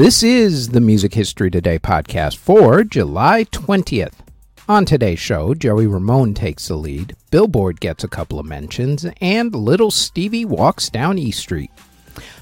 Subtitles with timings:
[0.00, 4.14] This is the Music History Today podcast for July 20th.
[4.66, 9.54] On today's show, Joey Ramone takes the lead, Billboard gets a couple of mentions, and
[9.54, 11.70] Little Stevie walks down E Street.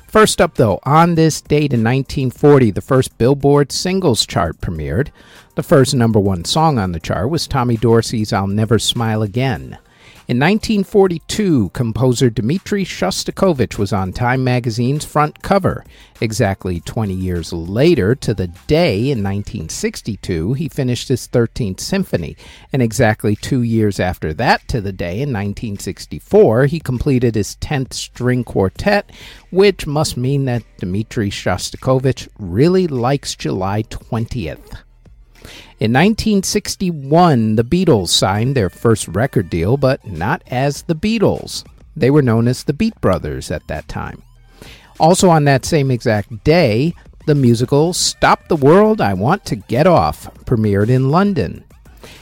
[0.07, 5.09] First up, though, on this date in 1940, the first Billboard singles chart premiered.
[5.57, 9.79] The first number one song on the chart was Tommy Dorsey's I'll Never Smile Again.
[10.29, 15.87] In 1942, composer Dmitri Shostakovich was on Time magazine's front cover.
[16.21, 22.37] Exactly 20 years later, to the day in 1962, he finished his 13th symphony,
[22.75, 27.95] and exactly two years after that, to the day in 1964, he completed his 10th
[27.95, 29.11] string quartet,
[29.49, 34.83] which must mean that Dmitri Shostakovich really likes July 20th.
[35.81, 41.65] In 1961, the Beatles signed their first record deal, but not as the Beatles.
[41.97, 44.23] They were known as the Beat Brothers at that time.
[45.01, 46.95] Also, on that same exact day,
[47.27, 51.65] the musical Stop the World, I Want to Get Off premiered in London.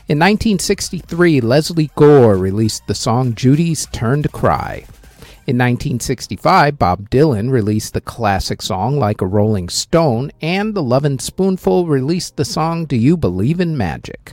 [0.08, 4.84] In 1963, Lesley Gore released the song Judy's Turn to Cry.
[5.46, 11.20] In 1965, Bob Dylan released the classic song Like a Rolling Stone, and the Lovin'
[11.20, 14.32] Spoonful released the song Do You Believe in Magic?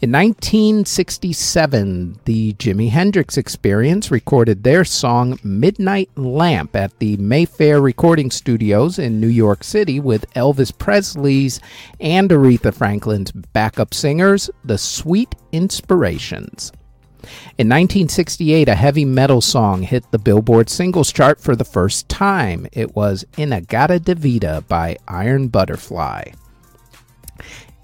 [0.00, 8.30] In 1967, the Jimi Hendrix Experience recorded their song Midnight Lamp at the Mayfair Recording
[8.30, 11.58] Studios in New York City with Elvis Presley's
[11.98, 16.70] and Aretha Franklin's backup singers, the Sweet Inspirations.
[17.58, 22.66] In 1968, a heavy metal song hit the Billboard singles chart for the first time.
[22.72, 26.30] It was In-A-Gadda-Da-Vida by Iron Butterfly.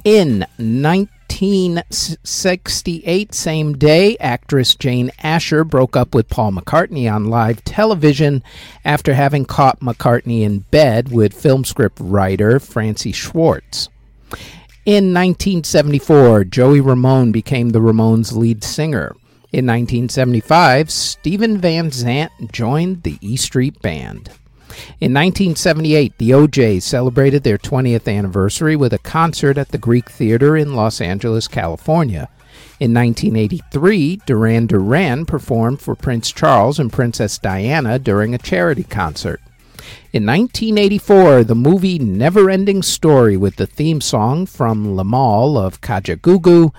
[0.04, 8.42] In 1968, same day, actress Jane Asher broke up with Paul McCartney on live television
[8.84, 13.88] after having caught McCartney in bed with film script writer Francie Schwartz.
[14.84, 19.14] In 1974, Joey Ramone became the Ramones' lead singer.
[19.52, 24.30] In 1975, Stephen Van Zandt joined the E Street Band.
[24.98, 30.56] In 1978, the O'Jays celebrated their 20th anniversary with a concert at the Greek Theater
[30.56, 32.30] in Los Angeles, California.
[32.80, 39.42] In 1983, Duran Duran performed for Prince Charles and Princess Diana during a charity concert.
[40.14, 46.72] In 1984, the movie Never Ending Story with the theme song from Limahl of Kajagoogoo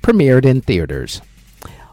[0.00, 1.20] premiered in theaters.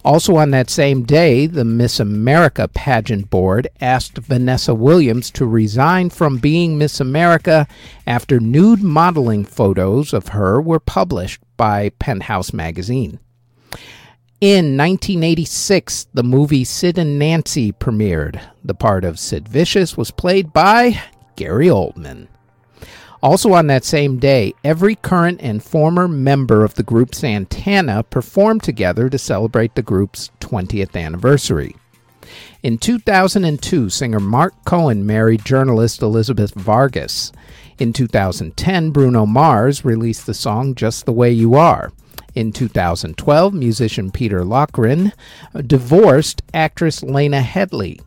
[0.07, 6.09] Also on that same day, the Miss America pageant board asked Vanessa Williams to resign
[6.09, 7.67] from being Miss America
[8.07, 13.19] after nude modeling photos of her were published by Penthouse magazine.
[14.39, 18.39] In 1986, the movie Sid and Nancy premiered.
[18.63, 21.01] The part of Sid Vicious was played by
[21.35, 22.29] Gary Oldman.
[23.27, 28.63] Also on that same day, every current and former member of the group Santana performed
[28.63, 31.75] together to celebrate the group's 20th anniversary.
[32.63, 37.33] In 2002, singer Marc Cohn married journalist Elizabeth Vargas.
[37.77, 41.91] In 2010, Bruno Mars released the song Just the Way You Are.
[42.33, 45.11] In 2012, musician Peter Loughran
[45.65, 47.99] divorced actress Lena Headey.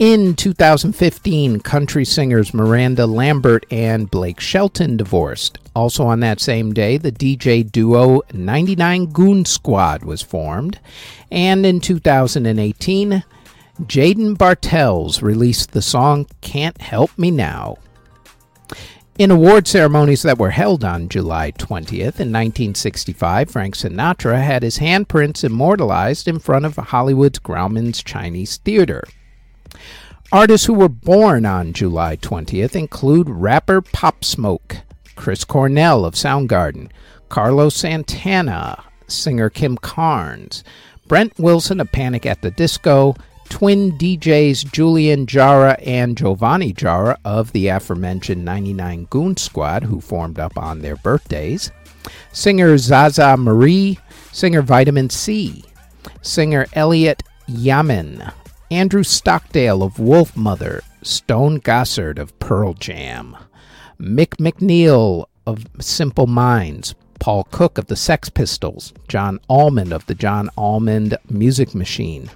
[0.00, 5.60] In 2015, country singers Miranda Lambert and Blake Shelton divorced.
[5.76, 10.80] Also on that same day, the DJ duo 99 Goon Squad was formed.
[11.30, 13.22] And in 2018,
[13.82, 17.76] Jaden Bartels released the song Can't Help Me Now.
[19.16, 24.78] In award ceremonies that were held on July 20th in 1965, Frank Sinatra had his
[24.78, 29.04] handprints immortalized in front of Hollywood's Grauman's Chinese Theater.
[30.34, 34.78] Artists who were born on July 20th include rapper Pop Smoke,
[35.14, 36.90] Chris Cornell of Soundgarden,
[37.28, 40.64] Carlos Santana, singer Kim Carnes,
[41.06, 43.14] Brent Wilson of Panic at the Disco,
[43.48, 50.40] twin DJs Julian Jara and Giovanni Jara of the aforementioned 99 Goon Squad, who formed
[50.40, 51.70] up on their birthdays,
[52.32, 54.00] singer Zaza Marie,
[54.32, 55.62] singer Vitamin C,
[56.22, 58.32] singer Elliott Yamin,
[58.70, 63.36] Andrew Stockdale of Wolfmother, Stone Gossard of Pearl Jam,
[64.00, 70.14] Mick McNeil of Simple Minds, Paul Cook of the Sex Pistols, John Allman of the
[70.14, 72.30] John Allman Music Machine,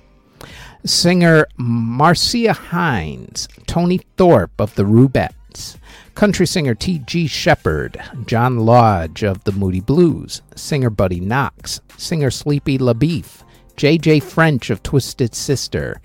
[0.85, 5.77] singer Marcia Hines, Tony Thorpe of the Rubettes,
[6.15, 7.27] country singer T.G.
[7.27, 13.43] Sheppard, John Lodge of the Moody Blues, singer Buddy Knox, singer Sleepy LaBeef,
[13.79, 14.19] J.J.
[14.21, 16.01] French of Twisted Sister,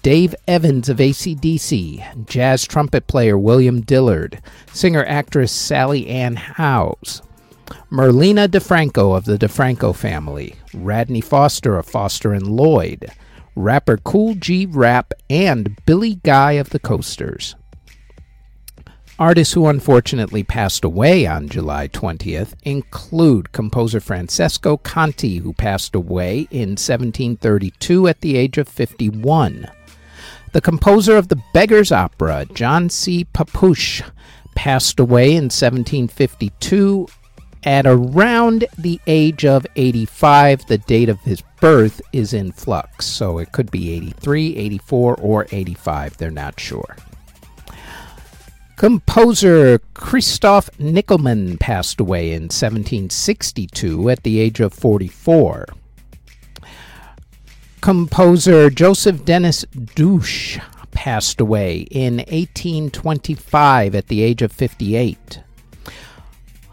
[0.00, 4.40] Dave Evans of ACDC, jazz trumpet player William Dillard,
[4.72, 7.20] singer actress Sally Ann Howes,
[7.92, 13.10] Merlina DeFranco of the DeFranco family, Radney Foster of Foster and Lloyd,
[13.54, 17.56] rapper Kool G Rap, and Billy Guy of the Coasters.
[19.18, 26.40] Artists who unfortunately passed away on July 20th include composer Francesco Conti, who passed away
[26.50, 29.70] in 1732 at the age of 51.
[30.52, 33.24] The composer of the Beggar's Opera, John C.
[33.32, 34.02] Pepusch,
[34.54, 37.06] passed away in 1752
[37.64, 40.66] at around the age of 85.
[40.66, 45.46] The date of his birth is in flux, so it could be 83, 84, or
[45.50, 46.18] 85.
[46.18, 46.96] They're not sure.
[48.76, 55.64] Composer Christoph Nichelmann passed away in 1762 at the age of 44.
[57.80, 65.42] Composer Joseph Dennis Doche passed away in 1825 at the age of 58.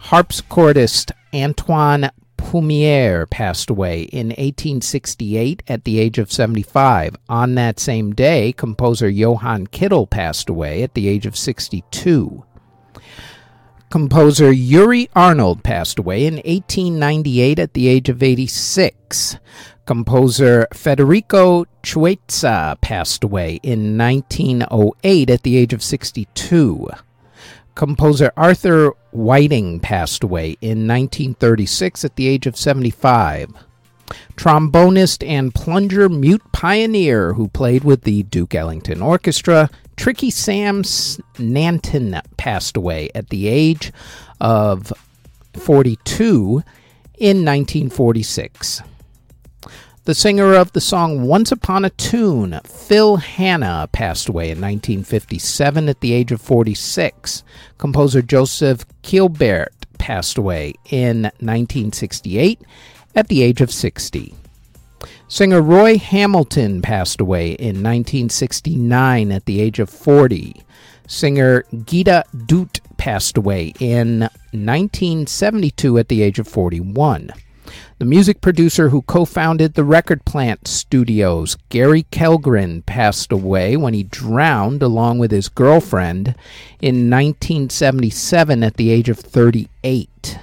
[0.07, 2.11] Harpsichordist Antoine
[2.53, 7.15] Paumier passed away in 1868 at the age of 75.
[7.27, 12.45] On that same day, composer Johann Kittel passed away at the age of 62.
[13.89, 19.37] Composer Yuri Arnold passed away in 1898 at the age of 86.
[19.87, 26.87] Composer Federico Chueca passed away in 1908 at the age of 62.
[27.75, 33.53] Composer Arthur Whiting passed away in 1936 at the age of 75.
[34.35, 42.21] Trombonist and plunger mute pioneer who played with the Duke Ellington Orchestra, Tricky Sam Nanton
[42.37, 43.91] passed away at the age
[44.41, 44.91] of
[45.53, 46.63] 42
[47.17, 48.81] in 1946.
[50.05, 55.87] The singer of the song Once Upon a Tune, Phil Hanna, passed away in 1957
[55.87, 57.41] at the age of 46.
[57.77, 62.59] Composer Joseph Keilberth passed away in 1968
[63.15, 64.35] at the age of 60.
[65.29, 70.65] Singer Roy Hamilton passed away in 1969 at the age of 40.
[71.07, 74.19] Singer Geeta Dutt passed away in
[74.51, 77.31] 1972 at the age of 41.
[77.99, 83.93] The music producer who co founded the Record Plant Studios, Gary Kellgren, passed away when
[83.93, 86.35] he drowned along with his girlfriend
[86.81, 90.39] in 1977 at the age of 38.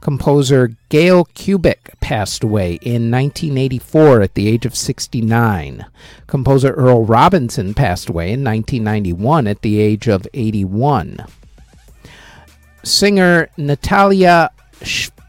[0.00, 5.84] Composer Gail Kubik passed away in 1984 at the age of 69.
[6.26, 11.26] Composer Earl Robinson passed away in 1991 at the age of 81.
[12.84, 14.50] Singer Natalia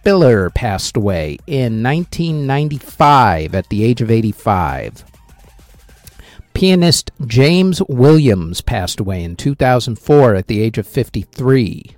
[0.07, 5.04] Spiller passed away in 1995 at the age of 85.
[6.54, 11.98] Pianist James Williams passed away in 2004 at the age of 53.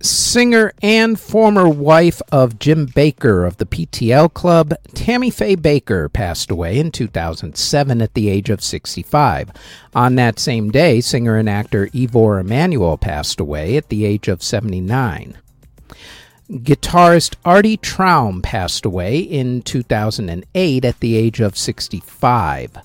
[0.00, 6.50] Singer and former wife of Jim Bakker of the PTL Club, Tammy Faye Bakker, passed
[6.50, 9.50] away in 2007 at the age of 65.
[9.94, 14.42] On that same day, singer and actor Ivor Emmanuel passed away at the age of
[14.42, 15.36] 79.
[16.50, 22.78] Guitarist Artie Traum passed away in 2008 at the age of 65.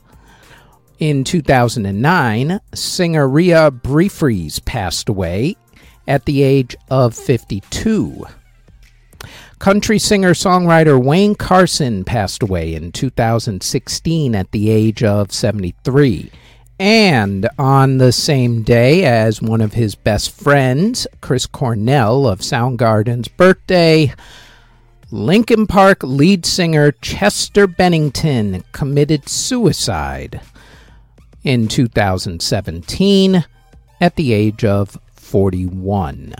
[0.98, 5.56] In 2009, singer Rhea Briefries passed away
[6.08, 8.25] at the age of 52.
[9.60, 16.32] Country singer songwriter Wayne Carson passed away in 2016 at the age of 73.
[16.81, 23.27] And on the same day as one of his best friends, Chris Cornell of Soundgarden's
[23.27, 24.11] birthday,
[25.11, 30.41] Linkin Park lead singer Chester Bennington committed suicide
[31.43, 33.45] in 2017
[34.00, 36.33] at the age of 41.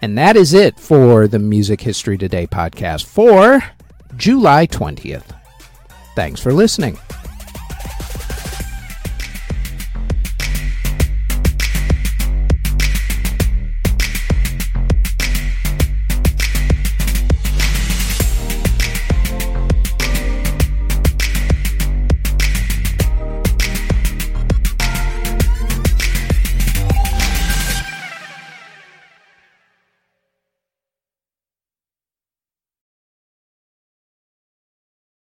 [0.00, 3.60] And that is it for the Music History Today podcast for
[4.16, 5.36] July 20th.
[6.14, 6.96] Thanks for listening.